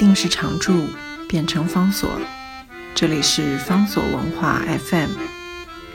[0.00, 0.86] 定是常驻，
[1.28, 2.08] 变成方所。
[2.94, 5.10] 这里是方所文化 FM，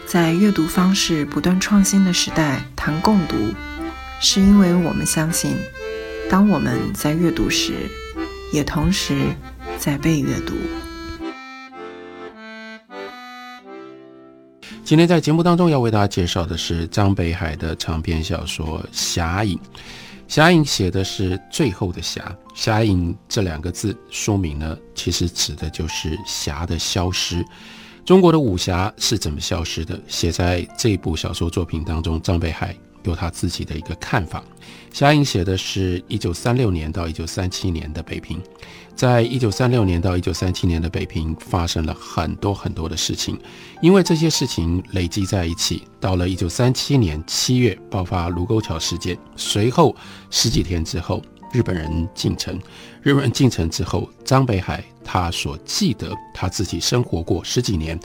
[0.05, 3.35] 在阅读方式不断创新的时代谈共读，
[4.21, 5.57] 是因为我们相信，
[6.29, 7.73] 当我们在阅读时，
[8.53, 9.35] 也同时
[9.79, 10.53] 在被阅读。
[14.83, 19.57] 今天在节目当中要为大家介绍的是张北海的长篇小说《侠影》。
[20.27, 27.45] 侠影写的是最后的侠，侠影这两个字说明呢，其实指的就是侠的消失。
[28.03, 29.99] 中国的武侠是怎么消失的？
[30.07, 34.43] 写在这部小说作品当中，张北海有他自己的一个看法。
[34.91, 38.41] 侠影写的是一九三六年到一九三七年的北平。
[38.95, 43.37] 在一九三六年到一九三七年的北平发生了很多很多的事情，
[43.81, 49.93] 因为这些事情累积在一起，到了一九三七年七月爆发卢沟桥事件，随后
[50.31, 52.57] 十几天之后，日本人进城。
[53.01, 57.99] 日本人进城之后，张北海他所记得他自己生活过十几年，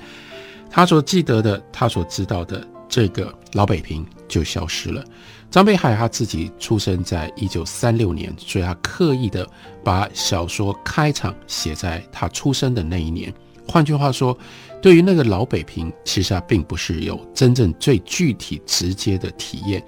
[0.69, 5.05] 他所记得的，他所知道的这个老北平就消失了。
[5.51, 9.45] 张北海他自己出生在一九三六年，所以他刻意的
[9.83, 13.33] 把小说开场写在他出生的那一年。
[13.67, 14.37] 换句话说，
[14.81, 19.84] 对于那个老北平，其实他并不是有真正最具体直接的体验。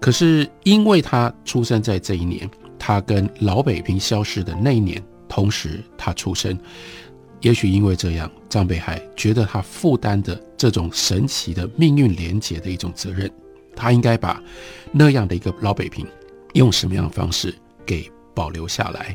[0.00, 6.58] 可是因为他出生在这一年，他跟老北平消失的那一年同时他出生，
[7.40, 13.30] 也许因为这样，张北海觉得他负担的这种神奇的命运连结的一种责任。
[13.74, 14.42] 他应该把
[14.90, 16.06] 那样的一个老北平，
[16.54, 19.14] 用什么样的方式给保留下来？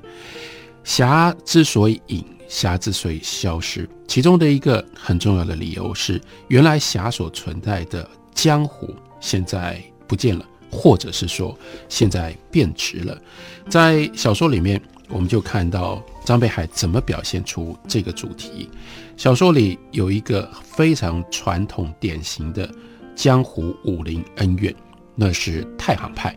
[0.83, 11.57] 侠之所以隐，侠之所以消失，其中的一个很重要的理由是，原来侠所存在的江湖现在不见了，或者是说
[11.89, 13.19] 现在变质了。
[13.67, 18.69] 在小说里面，我们就看到张北海怎么表现出这个主题。
[19.17, 22.69] 小说里有一个非常传统典型的。
[23.13, 24.73] 江湖武林恩怨，
[25.15, 26.35] 那是太行派。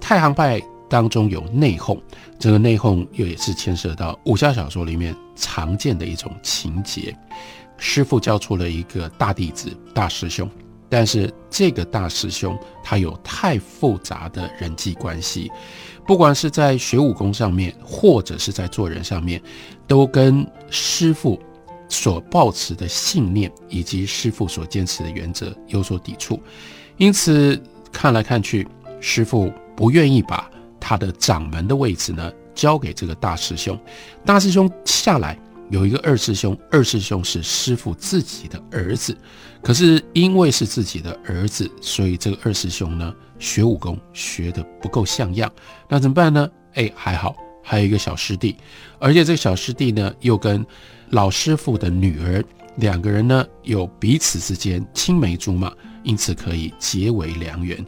[0.00, 2.00] 太行派当中有内讧，
[2.40, 7.14] 这个内讧又也是牵涉到武侠小说里面常见的一种情节。
[7.76, 10.50] 师傅教出了一个大弟子、大师兄，
[10.88, 15.50] 但是这个大师兄他有太复杂的人际关系，
[16.06, 19.42] 不管是在学武功上面，或者是在做人上面，
[19.86, 21.40] 都跟师傅。
[21.86, 26.40] 所抱持的信念以及师傅所坚持的原则有所抵触，
[26.96, 27.62] 因此
[27.92, 28.66] 看来看去，
[29.00, 33.78] 师傅不愿意把他的掌门的位置呢交给这个大师兄。
[34.24, 35.38] 大师兄下来
[35.74, 39.16] 有一个二师兄，二师兄是师傅自己的儿子，
[39.60, 45.50] 可是因为是自己的儿子，所以这个二师兄呢学武功学得不够像样。
[45.88, 46.48] 那怎么办呢？
[46.74, 48.54] 哎，还好还有一个小师弟，
[49.00, 50.64] 而且这个小师弟呢又跟。
[51.10, 52.42] 老师傅的女儿，
[52.76, 57.84] 两个人呢有彼此之间青梅竹马，因此可以结为良缘。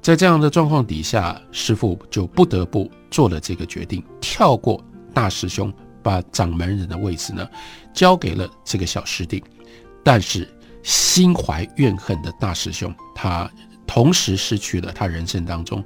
[0.00, 5.70] 在这样的状况底下，师傅就不得不做了这个决定，跳过大师兄，
[6.02, 7.48] 把掌门人的位置呢
[7.92, 9.42] 交给了这个小师弟。
[10.02, 10.48] 但是
[10.82, 13.50] 心怀怨恨的大师兄，他
[13.86, 15.84] 同时失去了他人生当中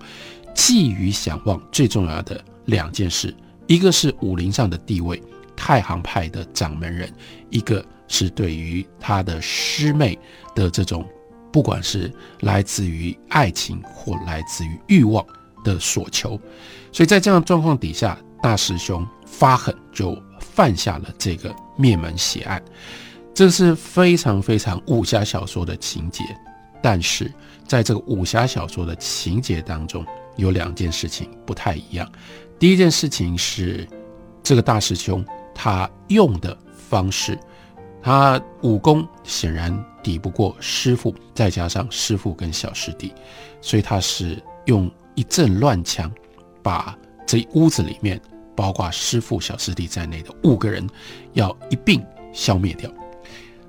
[0.54, 3.34] 寄予想望最重要的两件事，
[3.66, 5.22] 一个是武林上的地位。
[5.56, 7.08] 太行派的掌门人，
[7.48, 10.19] 一个是对于他的师妹
[10.52, 11.06] 的这种，
[11.52, 15.25] 不管是来自于爱情或来自于欲望
[15.62, 16.31] 的所求，
[16.91, 22.62] 所以在这样状况底下，大师兄发狠就犯下了这个灭门血案，
[23.35, 26.25] 这是非常非常武侠小说的情节。
[26.83, 27.33] 但是
[27.67, 30.05] 在这个武侠小说的情节当中，
[30.37, 32.11] 有两件事情不太一样。
[32.59, 33.89] 第一件事情是
[34.43, 35.25] 这个大师兄。
[35.56, 36.59] 他用的
[36.91, 37.39] 方式，
[38.03, 43.15] 他武功显然抵不过师傅，再加上师傅跟小师弟，
[43.61, 46.12] 所以他是用一阵乱枪，
[46.61, 48.20] 把这屋子里面
[48.56, 50.89] 包括师傅、小师弟在内的五个人
[51.33, 52.91] 要一并消灭掉。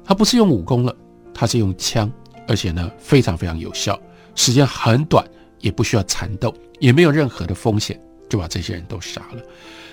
[0.04, 0.96] 他不是用武功了，
[1.34, 2.12] 他是用枪，
[2.48, 4.00] 而且呢非常非常有效，
[4.36, 5.26] 时间很短，
[5.60, 8.00] 也不需要缠斗，也没有任何的风险，
[8.30, 9.42] 就把这些人都杀了。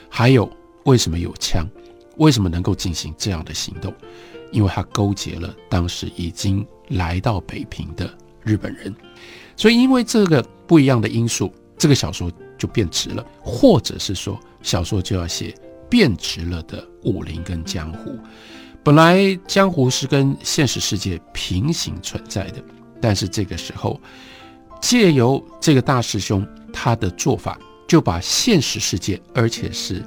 [0.09, 0.51] 还有
[0.85, 1.67] 为什么有枪？
[2.19, 3.93] 为什么能够进行这样的行动？
[4.51, 8.13] 因为他勾结了当时已经来到北平的
[8.43, 8.95] 日本人，
[9.57, 15.55] 所以因为这个不一样的因素，这个小说就变直了，或者是说小说就要写
[15.89, 18.19] 变质了的武林跟江湖。
[18.83, 22.63] 本来江湖是跟现实世界平行存在的，
[23.01, 24.01] 但是这个时候
[24.81, 30.03] 借由这个大师兄他的做法，就把现实世界，而且是。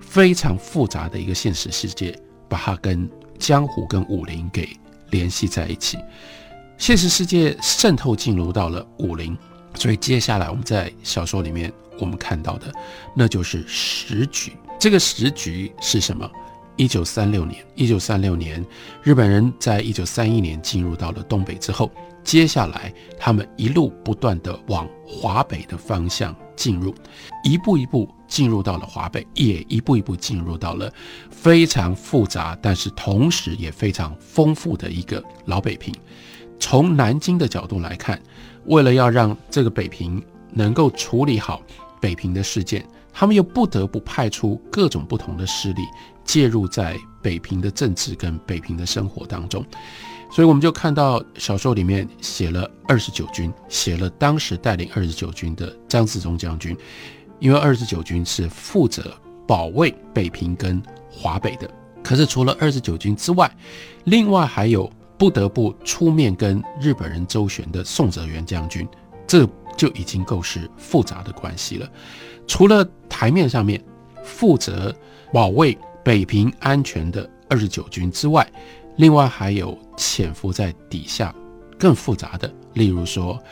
[0.00, 2.16] 非常复杂的一个现实世界，
[2.48, 4.68] 把它跟江湖跟武林给
[5.10, 5.98] 联系在一起。
[6.78, 9.36] 现实世界渗透进入到了武林，
[9.74, 12.72] 所以接下来我们在小说里面我们看到的，
[13.14, 14.52] 那就是时局。
[14.78, 16.30] 这个时局是什么？
[16.76, 18.64] 一九三六年，一九三六年，
[19.02, 21.88] 日本人在一九三一年进入到了东北之后，
[22.24, 26.92] 接下来他们一路不断的往华北的方向进入，
[27.44, 30.92] 一步一步进入到了华北，也一步一步进入到了
[31.30, 35.94] 非常复杂，但是同时也非常丰富的一个老北平。
[36.58, 38.20] 从南京的角度来看，
[38.64, 40.20] 为了要让这个北平
[40.50, 41.62] 能够处理好
[42.04, 45.80] 北平的事件，他们又不得不派出各种不同的势力。
[46.22, 49.64] 介入在北平的政治跟北平的生活当中，
[50.30, 56.74] 所以我们就看到小说里面写了二十九军，写了当时带领二十九军的张自忠将军，
[57.40, 59.14] 因为二十九军是负责
[59.46, 61.70] 保卫北平跟华北的。
[62.02, 63.50] 可是除了二十九军之外，
[64.04, 68.88] 另外还有不得不出面跟日本人周旋的宋哲元将军，
[69.26, 71.88] 这就已经够是复杂的关系了。
[72.46, 73.82] 除了台面上面
[74.22, 74.94] 负责
[75.32, 75.76] 保卫。
[76.04, 78.46] 北平安全的二十九军之外，
[78.96, 81.34] 另外还有潜伏在底下
[81.78, 83.42] 更复杂的，例如说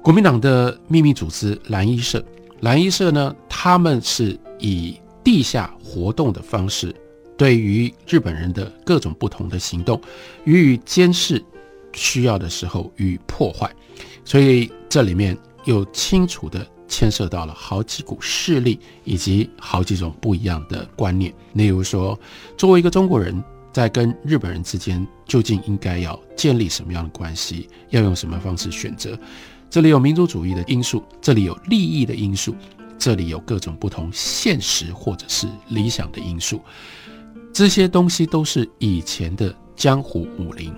[0.00, 2.24] 国民党的秘密组织蓝衣社。
[2.60, 6.94] 蓝衣社呢，他们是以地下活动的方式，
[7.36, 10.00] 对于日本人的各种不同的行动
[10.44, 11.44] 予以监视，
[11.92, 13.68] 需要的时候予以破坏。
[14.24, 16.66] 所以这里面又清楚的。
[16.86, 21.34] 牵涉到了好几股势力，以及好几种不一样的观念。
[21.54, 22.16] 例如说，
[22.58, 23.42] 作为一个中国人，
[23.72, 29.18] 在跟日本人之间究竟应该要建立什么样的关系，要用什么方式选择？
[29.70, 32.54] 这里有民族主义的因素，这里有利益的因素，
[32.98, 36.60] 这里有各种不同现实或者是理想的因素。
[37.52, 40.72] 这些东西都是以前的江湖武林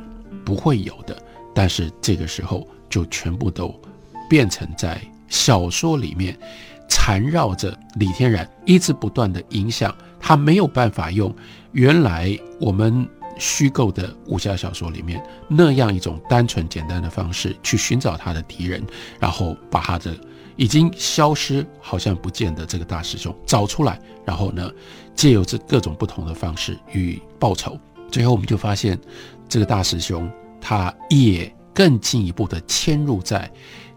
[0.44, 1.20] 不会有的，
[1.56, 3.74] 但是这个时候就全部都
[4.30, 5.00] 变成在。
[5.28, 6.38] 小说里面
[6.88, 11.34] 缠绕着李天然，一直不断的影响他，没有办法用
[11.72, 13.04] 原来我们
[13.36, 18.86] 虚构的武侠小说里面那样一种单纯简单的方式去寻找他的敌人，
[19.18, 20.16] 然后把他的
[20.54, 24.70] 已经消失、好像不见的这个大师兄找出来，然后呢，
[25.16, 27.76] 借由这各种不同的方式予以报仇。
[28.12, 28.96] 最后我们就发现，
[29.48, 30.30] 这个大师兄
[30.68, 33.48] 他也更进一步的迁入在。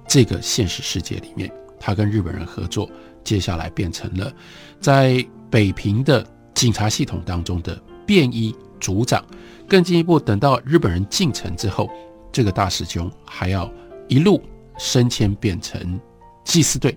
[0.08, 2.88] 这个现实世界里面，他跟日本人合作，
[3.24, 4.32] 接下来变成了
[4.80, 6.24] 在北平的
[6.54, 7.76] 警察系统当中的
[8.06, 9.26] 便衣组长。
[9.68, 11.90] 更进一步，等到日本人进城之后，
[12.32, 13.72] 这个大师兄还要
[14.08, 14.40] 一路
[14.78, 16.00] 升迁变成
[16.44, 16.96] 祭司队，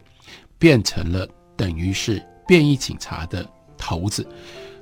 [0.58, 1.26] 变成了
[1.56, 3.46] 等于是便衣警察的
[3.78, 4.26] 头子。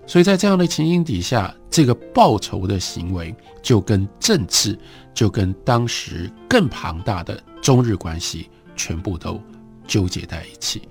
[0.04, 4.78] 所以在这样的情形底下，这个报仇的行为就跟政治，
[5.14, 7.43] 就跟当时更庞大的。
[7.62, 9.38] 中日关系全部都
[9.87, 10.88] 纠结在一起，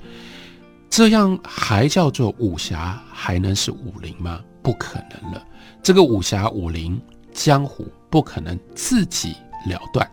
[0.88, 3.02] 这样还叫做武侠？
[3.12, 4.40] 还能是武林吗？
[4.62, 5.44] 不可能了。
[5.82, 7.02] 这个武侠、武林、
[7.34, 9.36] 江湖不可能自己
[9.66, 10.08] 了断，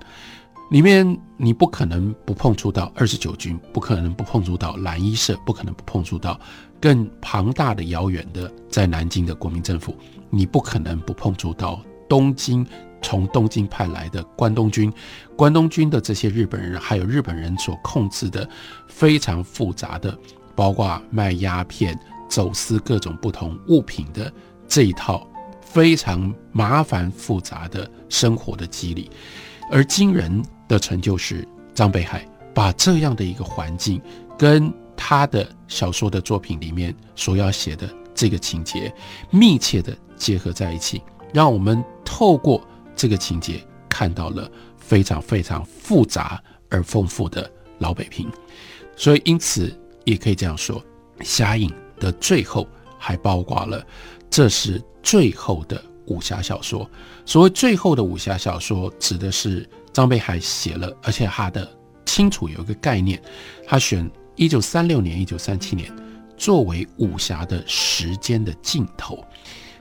[0.70, 6.38] 里面你不可能不碰触到二十九军，不可能不碰触到蓝衣社，不可能不碰触到
[6.80, 9.94] 更庞大的、遥远的在南京的国民政府，
[10.30, 12.66] 你不可能不碰触到东京。
[13.02, 14.92] 从东京派来的关东军，
[15.36, 18.48] 关东军的这些日本人，还有日本人所控制的
[18.88, 20.18] 非常复杂的，
[20.56, 21.96] 包括卖鸦片、
[22.28, 24.32] 走私各种不同物品的
[24.66, 25.24] 这一套
[25.60, 29.08] 非常麻烦复杂的生活的机理。
[29.70, 34.00] 而惊人的成就是张北海把这样的一个环境
[34.38, 38.92] 跟他的小说的作品里面所要写的这个情节
[39.30, 42.60] 密切的结合在一起，让我们透过。
[42.98, 48.26] 这个情节看到了非常非常复杂而丰富的老北平，
[48.96, 49.70] 所以因此
[50.06, 50.80] 也可以这样说，
[51.22, 51.68] 《侠影》
[52.00, 52.66] 的最后
[52.98, 53.86] 还包括了，
[54.30, 56.88] 这是最后的武侠小说。
[57.24, 61.68] 所谓最后的武侠小说，指的是张北海写了，而且他的
[62.04, 63.20] 清楚有一个概念，
[63.66, 65.90] 他选一九三六年、一九三七年
[66.36, 69.24] 作为武侠的时间的尽头。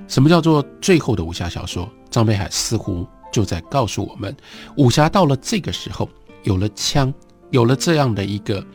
[0.08, 1.89] 什么叫做最后的武侠小说？
[2.10, 4.36] 张北海似乎就在告诉我们，
[4.77, 6.10] 武侠到了这个时候，
[6.44, 7.13] 有了枪，
[7.51, 8.65] 有了这样的一个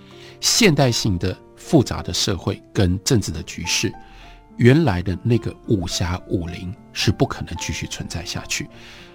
[0.41, 3.93] 现代性的复杂的社会跟政治的局势，
[4.57, 8.69] 原来的那个武侠武林是不可能继续存在下去。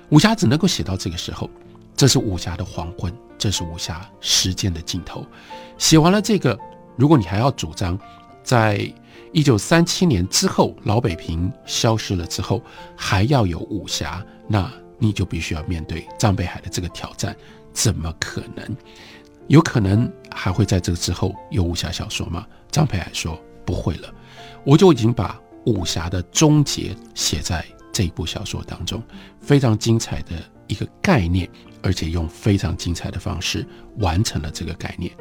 [0.09, 1.49] 武侠只能够写到这个时候，
[1.95, 5.25] 这是武侠的黄昏，这是武侠时间的尽头。
[5.77, 6.57] 写完了这个，
[6.95, 7.97] 如果你还要主张
[8.43, 8.87] 在
[9.33, 12.61] 一九三七年之后，老北平消失了之后，
[12.95, 17.35] 还要有武侠，那你就必须要面对张北海的这个挑战。
[17.73, 18.77] 怎么可能？
[19.47, 22.47] 有可能还会在这个之后有武侠小说吗？
[22.71, 24.13] 张北海说不会了，
[24.63, 29.01] 我就已经把武侠的终结写在这一部小说当中，
[29.39, 30.31] 非常精彩的
[30.67, 31.49] 一个概念，
[31.81, 33.65] 而且用非常精彩的方式
[33.97, 35.11] 完成了这个概念。